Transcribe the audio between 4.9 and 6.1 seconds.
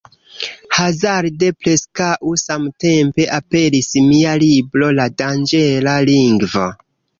La danĝera